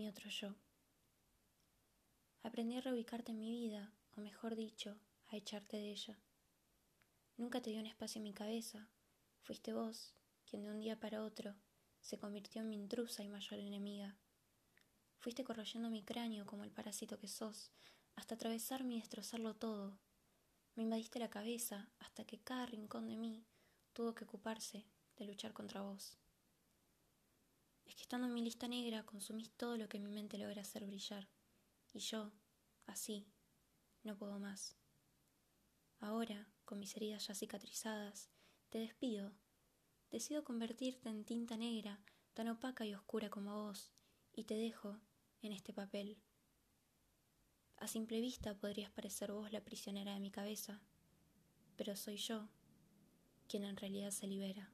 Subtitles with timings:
[0.00, 0.54] mi otro yo.
[2.42, 6.18] Aprendí a reubicarte en mi vida, o mejor dicho, a echarte de ella.
[7.36, 8.88] Nunca te dio un espacio en mi cabeza,
[9.42, 10.14] fuiste vos
[10.46, 11.54] quien de un día para otro
[12.00, 14.16] se convirtió en mi intrusa y mayor enemiga.
[15.18, 17.70] Fuiste corroyendo mi cráneo como el parásito que sos,
[18.16, 19.98] hasta atravesarme y destrozarlo todo.
[20.76, 23.44] Me invadiste la cabeza hasta que cada rincón de mí
[23.92, 24.86] tuvo que ocuparse
[25.18, 26.16] de luchar contra vos.
[28.10, 31.28] Estando en mi lista negra consumís todo lo que mi mente logra hacer brillar,
[31.92, 32.32] y yo,
[32.86, 33.24] así,
[34.02, 34.76] no puedo más.
[36.00, 38.28] Ahora, con mis heridas ya cicatrizadas,
[38.68, 39.30] te despido.
[40.10, 42.00] Decido convertirte en tinta negra,
[42.34, 43.92] tan opaca y oscura como vos,
[44.32, 44.98] y te dejo
[45.40, 46.18] en este papel.
[47.76, 50.82] A simple vista podrías parecer vos la prisionera de mi cabeza,
[51.76, 52.48] pero soy yo
[53.46, 54.68] quien en realidad se libera.